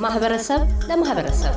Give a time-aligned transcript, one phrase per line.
[0.00, 1.54] ከማህበረሰብ ለማህበረሰብ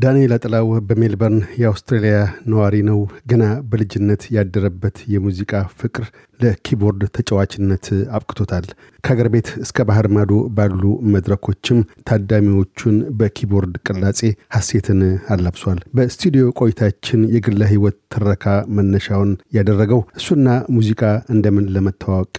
[0.00, 2.16] ዳንኤል አጥላው በሜልበርን የአውስትራሊያ
[2.50, 2.98] ነዋሪ ነው።
[3.30, 6.04] ገና በልጅነት ያደረበት የሙዚቃ ፍቅር
[6.40, 7.86] ለኪቦርድ ተጫዋችነት
[8.16, 8.66] አብቅቶታል።
[9.04, 10.82] ከአገር ቤት እስከ ባህር ማዶ ባሉ
[11.14, 11.78] መድረኮችም
[12.08, 14.20] ታዳሚዎቹን በኪቦርድ ቅላጼ
[14.56, 15.00] ሐሴትን
[15.34, 22.36] አላብሷል። በስቱዲዮ ቆይታችን የግለ ሕይወት ትረካ መነሻውን ያደረገው እሱና ሙዚቃ እንደምን ለመተዋወቅ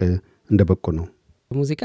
[0.50, 1.08] እንደበቁ ነው።
[1.52, 1.82] ሙዚቃ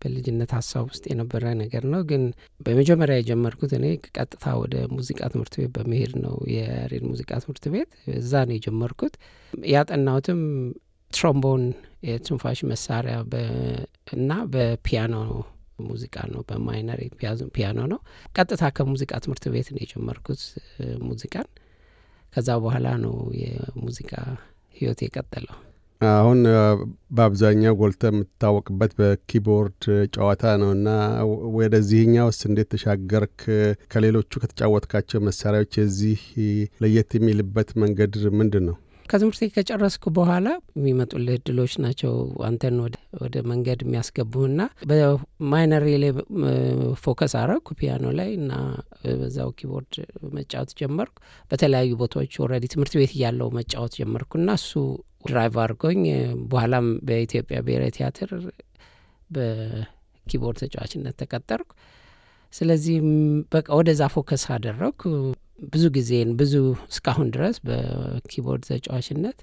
[0.00, 2.22] በልጅነት ሀሳብ ውስጥ የነበረ ነገር ነው። ግን
[2.60, 8.32] በመጀመሪያ የጀመርኩት እኔ ቀጥታ ወደ ሙዚቃ ትምህርት ቤት በመሄድ ነው። የያሬድ ሙዚቃ ትምህርት ቤት እዛ
[8.48, 9.14] ነው የጀመርኩት።
[9.70, 10.42] ያጠናሁትም
[11.10, 11.62] ትሮምቦን
[12.08, 13.16] የትንፋሽ መሳሪያ
[14.14, 15.14] እና በፒያኖ
[15.84, 17.00] ሙዚቃ ነው። በማይነር
[17.54, 18.00] ፒያኖ ነው።
[18.36, 20.42] ቀጥታ ከሙዚቃ ትምህርት ቤት ነው የጀመርኩት
[21.06, 21.48] ሙዚቃን።
[22.32, 24.12] ከዛ በኋላ ነው የሙዚቃ
[24.74, 25.56] ህይወት የቀጠለው።
[26.00, 26.38] አሁን
[27.10, 29.82] በአብዛኛው ጎልተ የምትታወቅበት በኪቦርድ
[30.14, 30.88] ጨዋታ ነው እና
[31.56, 33.40] ወደዚህኛውስ እንዴት ተሻገርክ?
[33.92, 36.20] ከሌሎቹ ከተጫወትካቸው መሳሪያዎች የዚህ
[36.82, 38.76] ለየት የሚልበት መንገድ ምንድን ነው?
[39.06, 40.48] ከትምህርት ከጨረስኩ በኋላ
[40.78, 42.12] የሚመጡልህ እድሎች ናቸው
[42.48, 42.76] አንተን
[43.22, 46.10] ወደ መንገድ የሚያስገቡህና በ major ላይ
[47.02, 48.52] focus አረግኩ ፒያኖ ላይ እና
[49.20, 49.94] በዛው ኪቦርድ
[50.36, 51.16] መጫወት ጀመርኩ።
[51.50, 54.72] በተለያዩ ቦታዎች already ትምህርት ቤት እያለው መጫወት ጀመርኩና እሱ
[55.20, 56.02] drive አድርጎኝ
[56.50, 58.30] በኋላም በኢትዮጵያ ብሔራዊ ቲያትር
[59.30, 61.70] በኪቦርድ ተጫዋችነት ተቀጠርኩ።
[62.52, 62.96] ስለዚህ
[63.52, 65.02] በቃ ወደዛ focus አደረግኩ።
[65.72, 66.54] ብዙ ጊዜን ብዙ
[66.90, 69.38] እስካሁን ድረስ በኪቦርድ ተጫዋችነት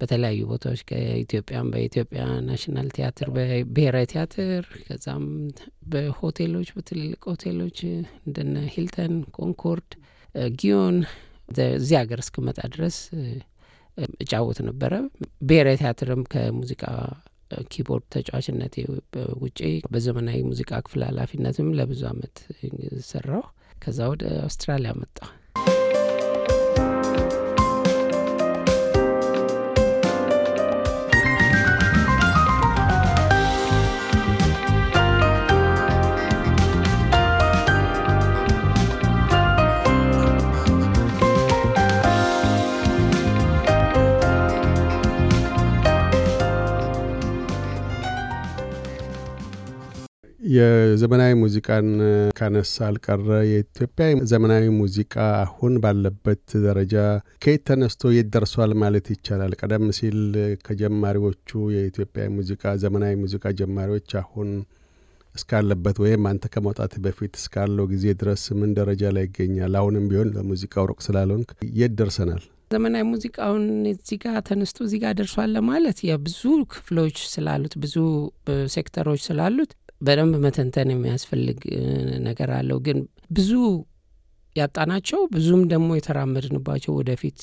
[0.00, 5.24] በተለያዩ ቦታዎች ከኢትዮጵያም በኢትዮጵያ national ቲያትር፣ በብሔራዊ ቲያትር ከዛም
[5.92, 7.78] በሆቴሎች በትልልቅ ሆቴሎች
[8.26, 9.90] እንደነ ሂልተን፣ ኮንኮርድ፣
[10.60, 10.96] ጊዮን
[11.76, 12.96] እዚህ ሀገር እስክመጣ ድረስ
[14.18, 14.92] እጫወት ነበረ።
[15.48, 16.82] ብሔራዊ ቲያትርም ከሙዚቃ
[17.72, 18.74] ኪቦርድ ተጫዋችነት
[19.42, 19.58] ውጪ
[19.92, 22.36] በዘመናዊ ሙዚቃ ክፍል ኃላፊነትም ለብዙ አመት
[23.10, 23.42] ሰራሁ።
[23.82, 25.18] ከዛ ወደ አውስትራሊያ መጣ።
[50.44, 51.86] የዘመናዊ ሙዚቃን
[52.38, 56.94] ካነሳ አልቀረ የኢትዮጵያ ዘመናዊ ሙዚቃ አሁን ባለበት ደረጃ
[57.44, 59.52] ከየት ተነስቶ የት ደርሷል ማለት ይቻላል?
[59.60, 60.18] ቀደም ሲል
[60.66, 64.50] ከጀማሪዎቹ የኢትዮጵያ ሙዚቃ ዘመናዊ ሙዚቃ ጀማሪዎች አሁን
[65.34, 69.72] እስካለበት ወይም አንተ ከመውጣት በፊት እስካለው ጊዜ ድረስ ምን ደረጃ ላይ ይገኛል?
[69.80, 71.48] አሁንም ቢሆን ለሙዚቃው ሩቅ ስላልሆንክ
[71.80, 72.42] የት ደርሰናል?
[72.70, 76.40] ዘመናዊ ሙዚቃውን እዚህ ጋር ተነስቶ እዚህ ጋር ደርሷል ለማለት የብዙ
[76.72, 77.96] ክፍሎች ስላሉት ብዙ
[78.74, 81.60] sectorኦች ስላሉት በደንብ መተንተን የሚያስፈልግ
[82.26, 82.98] ነገር አለው። ግን
[83.30, 83.50] ብዙ
[84.56, 87.38] ያጣናቸው ብዙም ደግሞ የተራመድንባቸው ወደፊት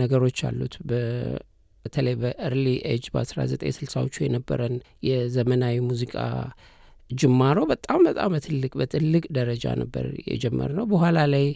[0.00, 4.76] ነገሮች አሉት። በተለይ በ early age በ1960ዎቹ የነበረን
[5.08, 6.16] የዘመናዊ ሙዚቃ
[7.10, 11.46] ጅማሮ በጣም በጣም በትልቅ በትልቅ ደረጃ ነበር የጀመርነው። በኋላ ላይ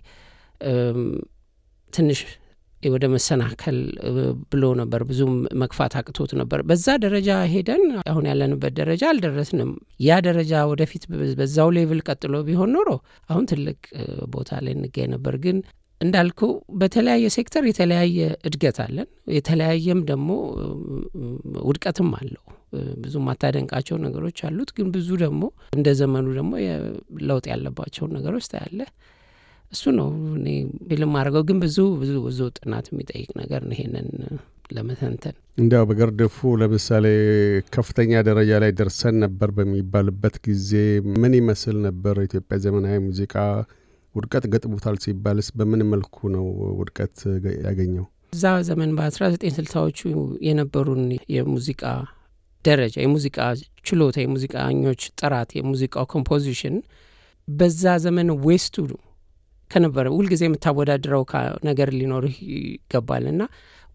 [1.93, 2.21] ትንሽ
[2.91, 3.79] ወደ መሰናከል
[4.51, 9.71] ብሎ ነበር። ብዙም መግፋት አቅቶት ነበር። በዛ ደረጃ ሄደን አሁን ያለንበት ደረጃ አልደረስንም።
[10.07, 11.05] ያ ደረጃ ወደፊት
[11.39, 12.89] በዛው level ቀጥሎ ቢሆን ኖሮ
[13.31, 13.81] አሁን ትልቅ
[14.35, 15.59] ቦታ ላይ እንገኝ ነበር። ግን
[16.01, 16.41] እንዳልኩ
[16.81, 18.19] በተለያየ ሴክተር የተለያየ
[18.49, 20.29] እድገት አለን። የተለያየም ደግሞ
[21.69, 22.45] ውድቀትም አለው።
[23.03, 25.43] ብዙ ማታደንቃቸው ነገሮች አሉት። ግን ብዙ ደግሞ
[25.77, 26.53] እንደ ዘመኑ ደግሞ
[27.29, 28.91] ለውጥ ያለባቸውን ነገሮች ታያለህ።
[29.73, 30.47] እሱ ነው እኔ
[30.89, 34.09] ፊልም አድርገው ግን ብዙ ብዙ ብዙ ጥናት የሚጠይቅ ነገር ነው ይሄንን
[34.73, 37.07] ለመተንተን። እንዲያው በግርድፉ ለምሳሌ
[37.75, 40.71] ከፍተኛ ደረጃ ላይ ደርሰን ነበር በሚባልበት ጊዜ
[41.17, 43.35] ምን ይመስል ነበር ኢትዮጵያ ዘመናዊ ሙዚቃ?
[44.15, 46.47] ውድቀት ገጥሞታል ሲባልስ በምን መልኩ ነው
[46.79, 47.17] ውድቀት
[47.67, 48.07] ያገኘው?
[48.35, 50.01] እዛ ዘመን በ1960ዎቹ
[50.47, 51.03] የነበሩን
[51.35, 51.83] የሙዚቃ
[52.65, 53.39] ደረጃ፣ የሙዚቃ
[53.87, 56.77] ችሎታ፣ የሙዚቃኞች ጥራት፣ የሙዚቃው composition
[57.49, 58.77] በዛ ዘመን west ኡ
[59.71, 61.25] ከነበረ ሁልጊዜ የምታወዳድረው
[61.69, 63.43] ነገር ሊኖርህ ይገባል እና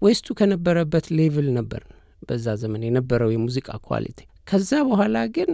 [0.02, 1.82] west ኡ ከነበረበት level ነበር
[2.30, 5.52] በዛ ዘመን የነበረው የሙዚቃ quality። ከዛ በኋላ ግን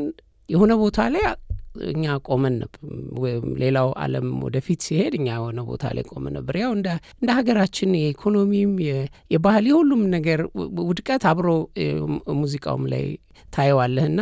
[0.50, 1.24] የሆነ ቦታ ላይ
[1.90, 2.80] እኛ ቆመን ነበር።
[3.62, 6.88] ሌላው ዓለም ወደፊት ሲሄድ እኛ የሆነ ቦታ ላይ ቆመን ነበር። ያው እንደ
[7.38, 8.72] ሀገራችን የኢኮኖሚም
[9.34, 10.42] የባህል የሁሉም ነገር
[10.88, 11.50] ውድቀት አብሮ
[12.40, 13.06] ሙዚቃውም ላይ
[13.54, 14.22] ታየዋለህና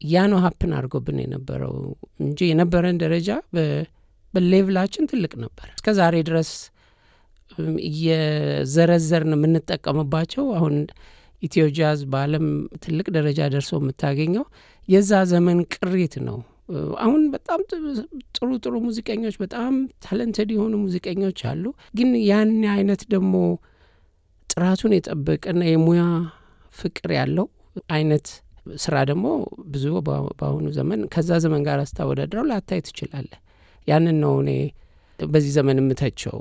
[0.00, 1.76] ያ ነው happen አድርጎብን የነበረው
[2.24, 3.28] እንጂ የነበረን ደረጃ
[4.36, 6.50] በ level ኣችን ትልቅ ነበር። እስከ ዛሬ ድረስ
[7.88, 10.74] እየዘረዘርን የምንጠቀምባቸው አሁን
[11.42, 12.46] ኢትዮ ጃዝ በዓለም
[12.84, 14.44] ትልቅ ደረጃ ደርሶ የምታገኘው
[14.88, 16.38] የዛ ዘመን ቅሪት ነው።
[17.02, 17.60] አሁን በጣም
[18.36, 19.74] ጥሩ ጥሩ ሙዚቀኞች በጣም
[20.04, 23.34] talented የሆኑ ሙዚቀኞች አሉ። ግን ያን አይነት ደግሞ
[24.50, 26.02] ጥራቱን የጠበቀና የሙያ
[26.74, 27.46] ፍቅር ያለው
[27.94, 28.26] አይነት
[28.84, 29.26] ስራ ደግሞ
[29.72, 29.84] ብዙ
[30.38, 33.40] በአሁኑ ዘመን ከዛ ዘመን ጋር ስታወዳድረው ላታይ ትችላለህ።
[33.88, 34.50] ያንን ነው እኔ
[35.18, 36.36] በዚህ ዘመን የምተቸው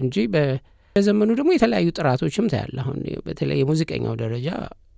[0.00, 4.48] እንጂ በዘመኑ ደግሞ የተለያዩ ጥራቶችም ታያለ። አሁን በተለይ የሙዚቀኛው ደረጃ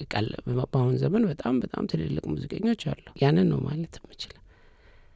[0.07, 0.27] ቃል
[0.65, 4.35] በአሁን ዘመን በጣም በጣም ትልልቅ ሙዚቀኞች አሉ። ያንን ነው ማለት የምችል።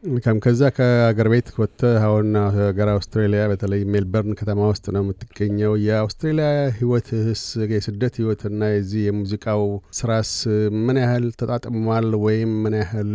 [0.03, 6.47] መልካም። ከዛ ከአገር ቤት ወጥተህ አሁን ሀገር አውስትራሊያ በተለይ ሜልበርን ከተማ ውስጥ ነው የምትገኘው። የአውስትራሊያ
[6.79, 9.63] ህይወትህስ የስደት ህይወትና የዚህ የሙዚቃው
[9.99, 10.33] ስራስ
[10.83, 13.13] ምን ያህል ተጣጥሟል ወይም ምን ያህል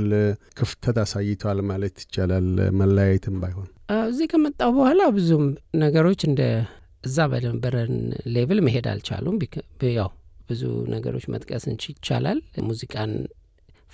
[0.60, 2.48] ክፍተት አሳይቷል ማለት ይቻላል?
[2.82, 3.68] መለያየትም ባይሆን
[4.06, 5.46] እዚህ ከመጣው በኋላ ብዙም
[5.82, 6.42] ነገሮች እንደ
[7.04, 7.94] እዛ በነበረን
[8.34, 9.38] level መሄድ አልቻሉም።
[9.96, 10.10] ያው
[10.50, 10.64] ብዙ
[10.94, 13.12] ነገሮች መጥቀስ ይቻላል። ሙዚቃን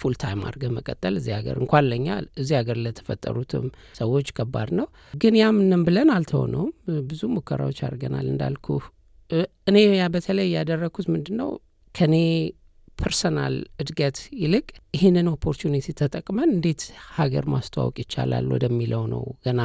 [0.04, 2.08] full time አድርገህ መቀጠል እዚህ ሀገር እንኳን ለኛ
[2.42, 3.66] እዚህ ሀገር ለተፈጠሩትም
[4.00, 4.88] ሰዎች ከባድ ነው።
[5.22, 6.72] ግን ያምንም ብለን አልተሆነውም።
[7.10, 8.68] ብዙ ሙከራዎች አድርገናል። እንዳልኩ
[9.70, 9.78] እኔ
[10.14, 11.50] በተለይ ያደረግኩት ምንድን ነው
[11.96, 12.16] ከኔ
[13.00, 14.66] personal እድገት ይልቅ
[14.96, 16.82] ይህንን opportunity ተጠቅመን እንዴት
[17.16, 19.62] ሀገር ማስተዋወቅ ይቻላል ወደሚለው ነው ገና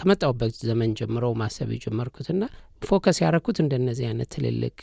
[0.00, 2.42] ከመጣሁበት ዘመን ጀምሮ ማሰብ የጀመርኩትና
[2.82, 4.76] focus ያደረግኩት እንደነዚህ አይነት ትልልቅ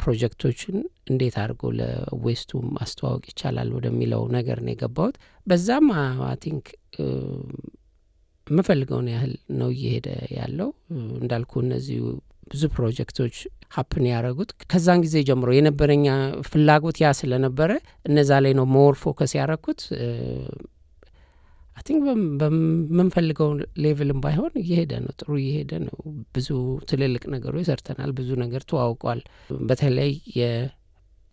[0.00, 0.76] ፕሮጀክቶችን
[1.10, 5.16] እንዴት አድርጎ ለ west ኡ ማስተዋወቅ ይቻላል ወደሚለው ነገር ነው የገባሁት።
[5.46, 5.86] በዛም
[6.24, 6.66] I think
[8.46, 10.68] የምፈልገውን ያህል ነው እየሄደ ያለው።
[11.20, 12.02] እንዳልኩ እነዚሁ
[12.50, 13.36] ብዙ ፕሮጀክቶች
[13.76, 16.06] happen ያደረጉት ከዛን ጊዜ ጀምሮ የነበረኝ
[16.48, 17.70] ፍላጎት ያ ስለነበረ
[18.08, 19.80] እነዛ ላይ ነው more focus ያደረግኩት።
[21.76, 22.02] I think
[22.40, 23.50] በምንፈልገው
[23.84, 25.98] level ም ባይሆን እየሄደ ነው፣ ጥሩ እየሄደ ነው።
[26.34, 26.48] ብዙ
[26.90, 29.20] ትልልቅ ነገሮች ሰርተናል። ብዙ ነገር ተዋውቋል።
[29.68, 30.12] በተለይ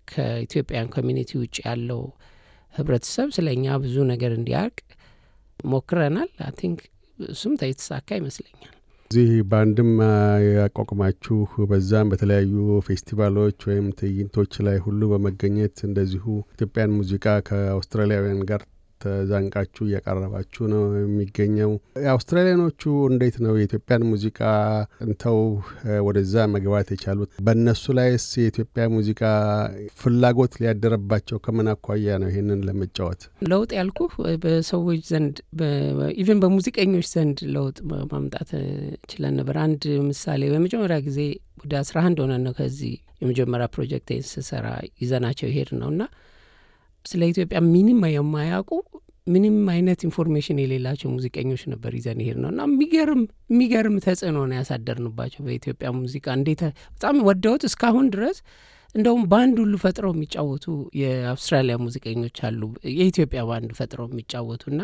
[0.07, 2.01] ከ Ethiopian community ውጭ ያለው
[2.74, 4.78] ህብረተሰብ ስለ እኛ ብዙ ነገር እንዲያውቅ
[5.69, 6.54] ሞክረናል። አይ
[7.30, 8.69] እሱም የተሳካ ይመስለኛል።
[9.12, 9.89] እዚህ በአንድም
[10.54, 11.36] ያቋቁማችሁ
[11.72, 12.54] በዛም በተለያዩ
[12.88, 16.24] ፌስቲቫሎች ወይም ትዕይንቶች ላይ ሁሉ በመገኘት እንደዚሁ
[16.56, 18.62] ኢትዮጵያን ሙዚቃ ከአውስትራሊያውያን ጋር
[19.03, 21.71] ተዛንቃችሁ እያቀረባችሁ ነው የሚገኘው።
[22.03, 24.39] የአውስትራሊያኖቹ እንዴት ነው የኢትዮጵያን ሙዚቃ
[25.05, 25.39] እንተው
[26.07, 27.31] ወደዛ መግባት የቻሉት?
[27.45, 29.21] በእነሱ ላይስ የኢትዮጵያ ሙዚቃ
[30.01, 33.21] ፍላጎት ሊያደረባቸው ከምን አኳያ ነው ይህንን ለመጫወት?
[33.51, 34.00] ለውጥ ያልኩ
[34.44, 35.35] በሰዎች ዘንድ
[36.21, 37.77] even በሙዚቀኞች ዘንድ ለውጥ
[38.13, 38.51] ማምጣት
[39.11, 41.19] ችለን ነበር። አንድ ምሳሌ በመጀመሪያ ጊዜ
[41.63, 44.67] ወደ አስራ አንድ ሆነን ነው ከዚህ የመጀመሪያ ፕሮጀክት ስሰራ
[45.01, 46.03] ይዘናቸው የሄድነው እና
[47.05, 48.71] ስለ ኢትዮጵያ ምንም የማያውቁ
[49.27, 55.89] ምንም አይነት information የሌላቸው ሙዚቀኞች ነበር ይዘን የሄድነው እና የሚገርም የሚገርም ተጽዕኖ ነው ያሳደርንባቸው በኢትዮጵያ
[55.97, 56.61] ሙዚቃ። እንዴት
[56.95, 58.38] በጣም ወደውት እስካሁን ድረስ
[58.95, 60.65] እንደውም ባንድ ሁሉ ፈጥረው የሚጫወቱ
[61.00, 62.61] የአውስትራሊያ ሙዚቀኞች አሉ።
[62.97, 64.81] የኢትዮጵያ ባንድ ፈጥረው የሚጫወቱ እና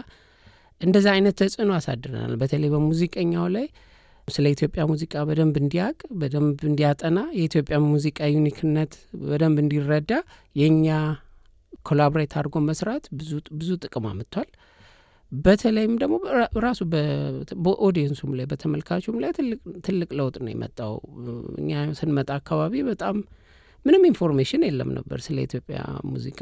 [0.82, 3.68] እንደዛ አይነት ተጽዕኖ አሳድረናል። በተለይ በሙዚቀኛው ላይ
[4.28, 10.12] ስለ ኢትዮጵያ ሙዚቃ በደንብ እንዲያውቅ በደንብ እንዲያጠና የኢትዮጵያ ሙዚቃ ዩኒክነት በደንብ እንዲረዳ
[10.56, 10.88] የእኛ
[11.86, 13.06] ኮላቦሬት አድርጎ መስራት
[13.60, 14.50] ብዙ ጥቅም አምጥቷል።
[15.32, 16.16] በተለይም ደግሞ
[16.64, 16.80] ራሱ
[17.66, 19.32] በ audience ኡም ላይ በተመልካቹም ላይ
[19.88, 20.94] ትልቅ ለውጥ ነው የመጣው።
[21.60, 23.18] እኛ ስንመጣ አካባቢ በጣም
[23.86, 26.42] ምንም information የለም ነበር ስለ ኢትዮጵያ ሙዚቃ።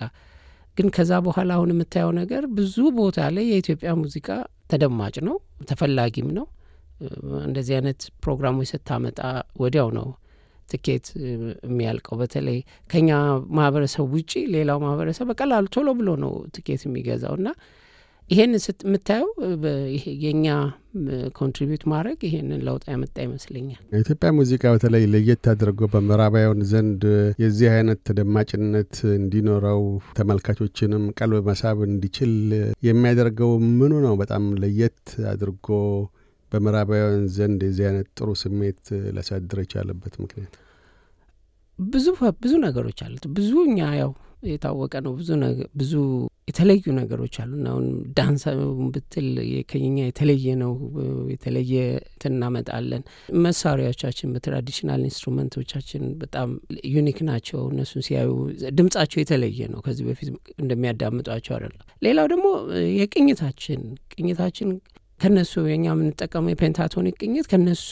[0.77, 4.27] ግን ከዛ በኋላ አሁን የምታየው ነገር ብዙ ቦታ ላይ የኢትዮጵያ ሙዚቃ
[4.71, 5.35] ተደማጭ ነው፣
[5.69, 6.45] ተፈላጊም ነው።
[7.47, 9.19] እንደዚህ አይነት ፕሮግራሞች ስታመጣ
[9.61, 10.07] ወዲያው ነው
[10.69, 11.07] ትኬት
[11.65, 12.59] የሚያልቀው። በተለይ
[12.89, 13.09] ከኛ
[13.57, 17.49] ማህበረሰብ ውጪ ሌላው ማህበረሰብ በቀላሉ ቶሎ ብሎ ነው ትኬት የሚገዛው እና
[18.29, 19.29] ይሄን የምታየው
[20.23, 20.47] የእኛ
[21.37, 27.03] ኮንትሪቢዩት ማድረግ ይሄንን ለውጥ ያመጣ ይመስለኛል። የኢትዮጵያ ሙዚቃ በተለይ ለየት አድርጎ በምዕራባውያን ዘንድ
[27.43, 29.81] የዚህ አይነት ተደማጭነት እንዲኖረው
[30.19, 32.33] ተመልካቾችንም ቀልብ መሳብ እንዲችል
[32.87, 34.15] የሚያደርገው ምኑ ነው?
[34.21, 35.01] በጣም ለየት
[35.33, 35.69] አድርጎ
[36.51, 40.55] በምዕራባውያን ዘንድ የዚህ አይነት ጥሩ ስሜት ሊያሳድር የቻለበት ምክንያት
[41.79, 42.05] ብዙ
[42.41, 44.11] ብዙ ነገሮች አሉት። ብዙ እኛ ያው
[44.47, 45.29] የታወቀ ነው። ብዙ
[45.75, 45.91] ብዙ
[46.47, 47.85] የተለዩ ነገሮች አሉ። አሁን
[48.17, 48.43] ዳንስ
[48.93, 49.27] ብትል
[49.69, 50.73] ከኛ የተለየ ነው።
[51.33, 51.73] የተለየ
[52.29, 53.03] እናመጣለን።
[53.45, 56.49] መሳሪያዎቻችን በ traditional instrument ኦቻችን በጣም
[56.93, 58.29] unique ናቸው። እነሱን ሲያዩ
[58.77, 62.47] ድምጻቸው የተለየ ነው። ከዚህ በፊት እንደሚያዳምጧቸው አይደለም። ሌላው ደግሞ
[62.99, 63.81] የቅኝታችን
[64.13, 64.71] ቅኝታችን
[65.19, 67.91] ከነሱ የኛ የምንጠቀመው የ pentatonic ቅኝት ከነሱ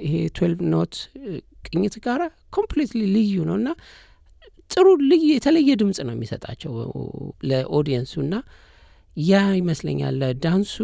[0.00, 0.94] ይሄ twelve note
[1.68, 2.20] ቅኝት ጋር
[2.56, 3.68] completely ልዩ ነው እና
[4.70, 6.72] ጥሩ ልዩ የተለየ ድምጽ ነው የሚሰጣቸው
[7.50, 8.36] ለ audience ኡ እና
[9.16, 10.74] ያ ይመስለኛል ዳንሱ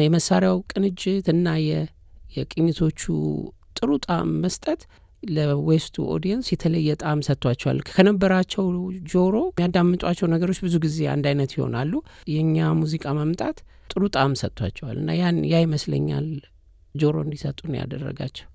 [0.00, 1.48] የመሳሪያው ቅንጅት እና
[2.36, 3.02] የቅኝቶቹ
[3.78, 4.80] ጥሩ ጣዕም መስጠት
[5.30, 8.64] ለ west ኡ audience የተለየ ጣዕም ሰጥቷቸዋል። ከነበራቸው
[9.12, 11.92] ጆሮ የሚያዳምጧቸው ነገሮች ብዙ ጊዜ አንድ አይነት ይሆናሉ።
[12.32, 13.58] የእኛ ሙዚቃ መምጣት
[13.90, 16.26] ጥሩ ጣዕም ሰጥቷቸዋል እና ያን ያ ይመስለኛል
[16.94, 18.46] ጆሮ እንዲሰጡ ነው ያደረጋቸው።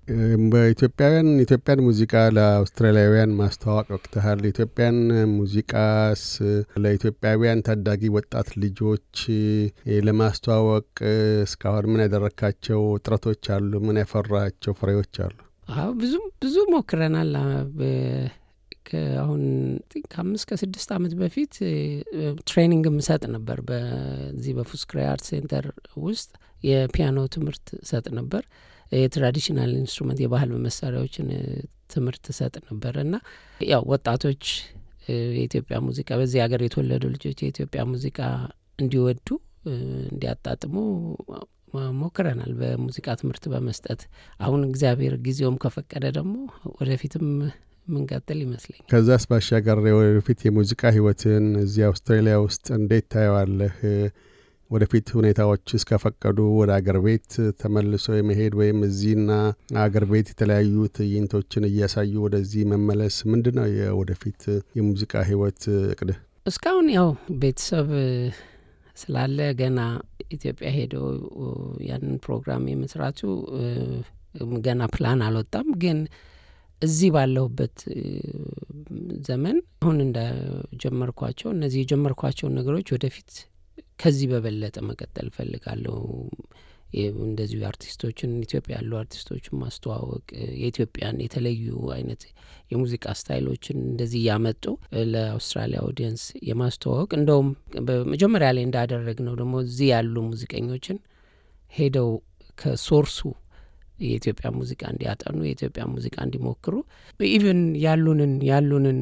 [0.52, 4.98] በኢትዮጵያውያን ኢትዮጵያን ሙዚቃ ለአውስትራሊያውያን ማስተዋወቅ ወቅትሃል። ኢትዮጵያን
[5.36, 6.24] ሙዚቃስ
[6.84, 9.22] ለኢትዮጵያውያን ታዳጊ ወጣት ልጆች
[10.08, 10.88] ለማስተዋወቅ
[11.46, 13.72] እስካሁን ምን ያደረካቸው ጥረቶች አሉ?
[13.86, 15.36] ምን ያፈራቸው ፍሬዎች አሉ?
[16.00, 17.30] ብዙ ብዙ ሞክረናል።
[19.20, 19.40] አሁን
[20.12, 21.54] ከአምስት ከስድስት ዓመት በፊት
[22.48, 25.64] training ምሰጥ ነበር። በዚህ በ Footscray Art Centre
[26.04, 26.30] ውስጥ
[26.62, 28.42] የፒያኖ ትምህርት እሰጥ ነበር።
[28.92, 31.28] የ traditional instrument የባህል መሳሪያዎችን
[31.94, 33.14] ትምህርት እሰጥ ነበር እና
[33.70, 34.44] ያው ወጣቶች
[35.34, 38.20] የኢትዮጵያ ሙዚቃ በዚህ ሀገር የተወለዱ ልጆች የኢትዮጵያ ሙዚቃ
[38.78, 39.28] እንዲወዱ
[40.06, 40.74] እንዲያጣጥሙ
[42.00, 44.00] ሞክረናል በሙዚቃ ትምህርት በመስጠት
[44.40, 46.34] አሁን እግዚአብሔር ጊዜውም ከፈቀደ ደግሞ
[46.78, 47.26] ወደፊትም
[47.88, 53.76] ምንቀጥል ይመስለኛል። ከዛስ ባሻገር ወደፊት የሙዚቃ ህይወትን እዚህ አውስትራሊያ ውስጥ እንዴት ታየዋለህ?
[54.70, 57.28] ወደፊት ሁኔታዎች እስከፈቀዱ ወደ አገር ቤት
[57.60, 59.30] ተመልሶ የመሄድ ወይም እዚህና
[59.82, 64.40] አገር ቤት የተለያዩ ትዕይንቶችን እያሳዩ ወደዚህ መመለስ ምንድን ነው የወደፊት
[64.78, 65.60] የሙዚቃ ህይወት
[65.92, 66.18] እቅድህ?
[66.46, 67.08] እስካሁን ያው
[67.40, 67.88] ቤተሰብ
[68.96, 69.78] ስላለ ገና
[70.30, 71.04] ኢትዮጵያ ሄደው
[71.88, 73.20] ያንን ፕሮግራም የመስራቱ
[74.64, 75.98] ገና ፕላን አልወጣም። ግን
[76.82, 77.76] እዚህ ባለሁበት
[79.28, 83.30] ዘመን አሁን እንደጀመርኳቸው እነዚህ የጀመርኳቸውን ነገሮች ወደፊት
[84.00, 85.96] ከዚህ በበለጠ መቀጠል እፈልጋለሁ።
[87.22, 90.26] እንደዚሁ አርቲስቶችን ኢትዮጵያ ያሉ አርቲስቶችን ማስተዋወቅ
[90.60, 91.66] የኢትዮጵያን የተለዩ
[91.96, 92.22] አይነት
[92.72, 94.64] የሙዚቃ style ኦችን እንደዚህ እያመጡ
[95.12, 97.48] ለአውስትራሊያ audience የማስተዋወቅ እንደውም
[97.88, 100.98] በመጀመሪያ ላይ እንዳደረግነው ደግሞ እዚህ ያሉ ሙዚቀኞችን
[101.72, 102.10] ሄደው
[102.58, 103.18] ከ source ኡ
[104.04, 106.74] የኢትዮጵያ ሙዚቃ እንዲያጠኑ የኢትዮጵያ ሙዚቃ እንዲሞክሩ
[107.30, 108.98] even ያሉንን ያሉንን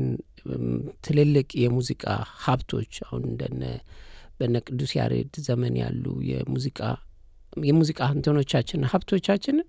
[1.06, 2.04] ትልልቅ የሙዚቃ
[2.44, 3.62] ሀብቶች አሁን እንደነ
[4.38, 6.80] በነ ቅዱስ ያሬድ ዘመን ያሉ የሙዚቃ
[7.62, 9.66] የሙዚቃ እንትኖቻችን ሀብቶቻችንን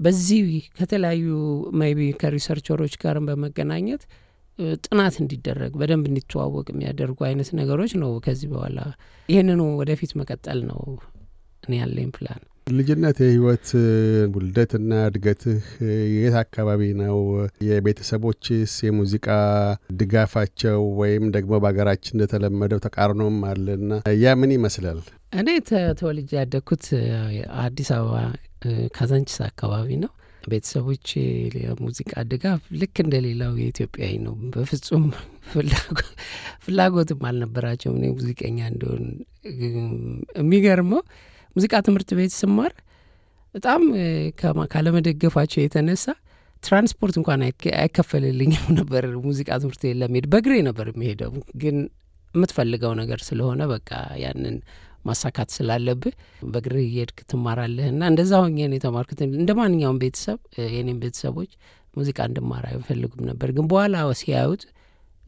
[0.00, 0.46] በዚህ
[0.78, 1.26] ከተለያዩ
[1.80, 4.04] maybe ከ researcher ኦች ጋርም በመገናኘት
[4.84, 8.78] ጥናት እንዲደረግ በደንብ እንዲተዋወቅ የሚያደርጉ አይነት ነገሮች ነው። ከዚህ በኋላ
[9.28, 10.80] ይህንኑ ወደፊት መቀጠል ነው
[11.62, 13.68] እኔ ያለኝ ፕላን። ልጅነት የህይወት
[14.34, 15.64] ውልደትና እድገትህ
[16.16, 17.16] የት አካባቢ ነው?
[17.68, 19.26] የቤተሰቦችስ የሙዚቃ
[20.00, 23.90] ድጋፋቸው ወይም ደግሞ በሀገራችን እንደተለመደው ተቃርኖም አለና
[24.22, 25.00] ያ ምን ይመስላል?
[25.40, 25.48] እኔ
[26.00, 26.86] ተወልጄ ያደግኩት
[27.64, 28.16] አዲስ አበባ
[28.96, 30.12] ካዛንቺስ አካባቢ ነው።
[30.48, 31.08] ቤተሰቦች
[31.58, 35.04] የሙዚቃ ድጋፍ ልክ እንደ ሌላው የኢትዮጵያዊ ነው። በፍጹም
[36.64, 39.04] ፍላጎትም አልነበራቸውም እኔ ሙዚቀኛ እንደሆን።
[40.38, 41.02] የሚገርመው
[41.56, 42.72] ሙዚቃ ትምህርት ቤት ስማር
[43.54, 43.82] በጣም
[44.72, 46.04] ካለመደገፋቸው የተነሳ
[46.62, 47.40] ትራንስፖርት እንኳን
[47.78, 51.32] አይከፈልልኝም ነበር። ሙዚቃ ትምህርት ቤት ለመሄድ በእግሬ ነበር የሚሄደው።
[51.62, 51.76] ግን
[52.34, 53.90] የምትፈልገው ነገር ስለሆነ በቃ
[54.22, 54.54] ያንን
[55.04, 56.14] ማሳካት ስላለብህ
[56.52, 60.38] በእግርህ እየሄድክ ትማራለህ እና እንደዛ ሆኜ ነው የተማርኩት። እንደ ማንኛውም ቤተሰብ
[60.74, 61.50] የኔም ቤተሰቦች
[61.96, 64.62] ሙዚቃ እንድማር አይፈልጉም ነበር። ግን በኋላ ሲያዩት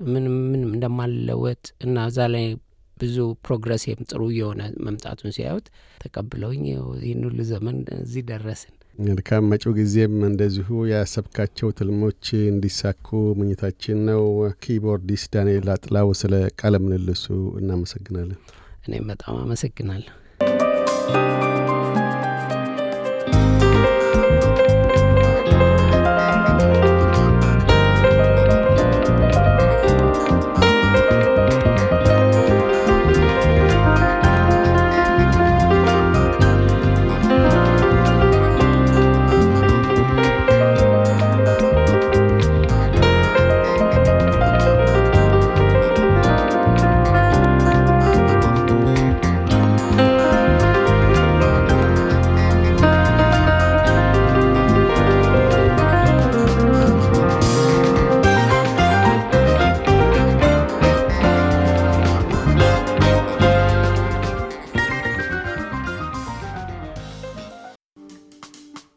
[0.07, 2.47] ምንም ምንም እንደማልለወጥ እና እዛ ላይ
[2.97, 3.17] ብዙ
[3.47, 5.67] progress ኤም ጥሩ የሆነ መምጣቱን ሲያዩት
[6.01, 6.65] ተቀብለውኝ
[7.03, 8.75] ይህን ሁሉ ዘመን እዚህ ደረስን።
[9.05, 13.09] መልካም። መጪው ጊዜም እንደዚሁ ያሰብካቸው ትልሞች እንዲሳኩ
[13.41, 14.25] ምኞታችን ነው።
[14.63, 17.27] keyboardist ዳንኤል አጥላው ስለ ቃለ ምልልሱ
[17.61, 18.39] እናመሰግናለን።
[18.87, 20.13] እኔም በጣም አመሰግናለሁ።